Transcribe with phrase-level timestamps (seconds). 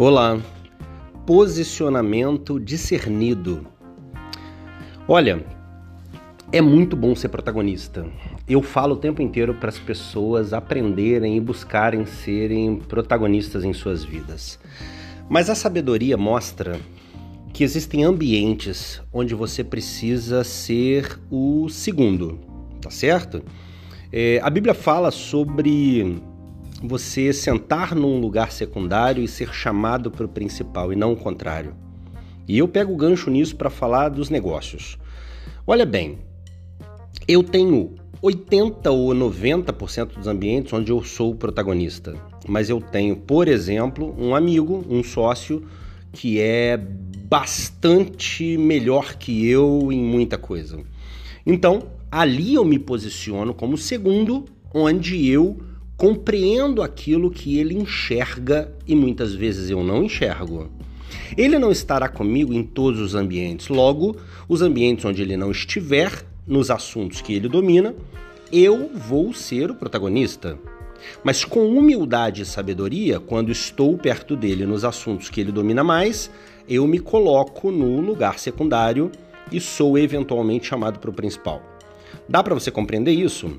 [0.00, 0.40] Olá,
[1.26, 3.66] posicionamento discernido.
[5.08, 5.44] Olha,
[6.52, 8.06] é muito bom ser protagonista.
[8.48, 14.04] Eu falo o tempo inteiro para as pessoas aprenderem e buscarem serem protagonistas em suas
[14.04, 14.60] vidas.
[15.28, 16.78] Mas a sabedoria mostra
[17.52, 22.38] que existem ambientes onde você precisa ser o segundo,
[22.80, 23.42] tá certo?
[24.12, 26.22] É, a Bíblia fala sobre
[26.82, 31.74] você sentar num lugar secundário e ser chamado para o principal e não o contrário.
[32.46, 34.96] E eu pego o gancho nisso para falar dos negócios.
[35.66, 36.18] Olha bem,
[37.26, 42.14] eu tenho 80 ou 90% dos ambientes onde eu sou o protagonista,
[42.46, 45.64] mas eu tenho, por exemplo, um amigo, um sócio
[46.12, 50.78] que é bastante melhor que eu em muita coisa.
[51.44, 55.58] Então, ali eu me posiciono como segundo, onde eu
[55.98, 60.70] compreendo aquilo que ele enxerga e muitas vezes eu não enxergo.
[61.36, 64.16] Ele não estará comigo em todos os ambientes, logo,
[64.48, 67.94] os ambientes onde ele não estiver, nos assuntos que ele domina,
[68.50, 70.56] eu vou ser o protagonista.
[71.22, 76.30] Mas com humildade e sabedoria, quando estou perto dele nos assuntos que ele domina mais,
[76.68, 79.10] eu me coloco no lugar secundário
[79.50, 81.60] e sou eventualmente chamado para o principal.
[82.28, 83.50] Dá para você compreender isso?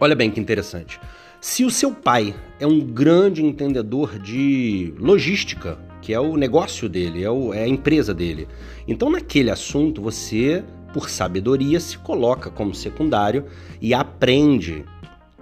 [0.00, 0.98] Olha bem que interessante.
[1.46, 7.22] Se o seu pai é um grande entendedor de logística, que é o negócio dele,
[7.22, 8.48] é, o, é a empresa dele,
[8.88, 13.44] então naquele assunto você, por sabedoria, se coloca como secundário
[13.78, 14.86] e aprende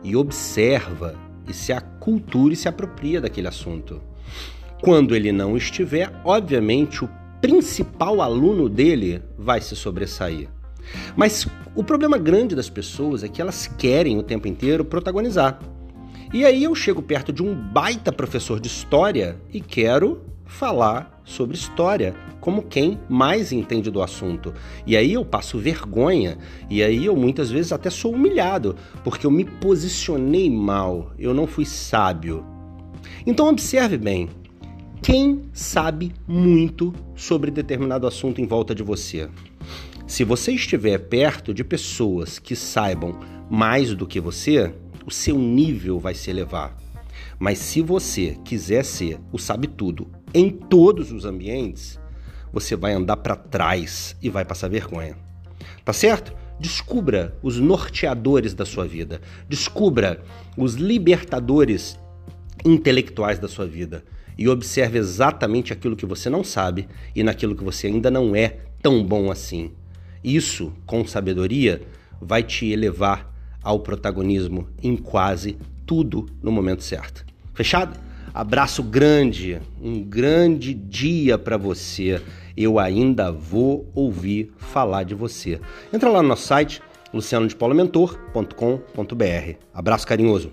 [0.03, 1.15] e observa
[1.49, 4.03] e se acultura e se apropria daquele assunto.
[4.81, 10.49] Quando ele não estiver, obviamente o principal aluno dele vai se sobressair.
[11.15, 15.61] Mas o problema grande das pessoas é que elas querem o tempo inteiro protagonizar.
[16.33, 21.55] E aí eu chego perto de um baita professor de história e quero falar sobre
[21.55, 24.55] história, como quem mais entende do assunto.
[24.87, 26.39] E aí eu passo vergonha,
[26.71, 31.47] e aí eu muitas vezes até sou humilhado, porque eu me posicionei mal, eu não
[31.47, 32.43] fui sábio.
[33.27, 34.31] Então observe bem,
[35.03, 39.29] quem sabe muito sobre determinado assunto em volta de você?
[40.07, 43.21] Se você estiver perto de pessoas que saibam
[43.51, 44.73] mais do que você,
[45.07, 46.77] o seu nível vai se elevar.
[47.39, 51.99] Mas se você quiser ser o sabe-tudo em todos os ambientes,
[52.53, 55.17] você vai andar para trás e vai passar vergonha.
[55.85, 56.35] Tá certo?
[56.61, 59.21] Descubra os norteadores da sua vida.
[59.49, 60.23] Descubra
[60.57, 61.99] os libertadores
[62.65, 64.05] intelectuais da sua vida.
[64.39, 68.59] E observe exatamente aquilo que você não sabe e naquilo que você ainda não é
[68.81, 69.73] tão bom assim.
[70.23, 71.83] Isso, com sabedoria,
[72.21, 73.32] vai te elevar
[73.63, 77.25] ao protagonismo em quase tudo no momento certo.
[77.55, 77.99] Fechado?
[78.35, 82.21] Abraço grande, um grande dia para você.
[82.57, 85.61] Eu ainda vou ouvir falar de você.
[85.93, 86.81] Entra lá no nosso site
[87.13, 89.57] lucianodepaulomentor.com.br.
[89.75, 90.51] Abraço carinhoso.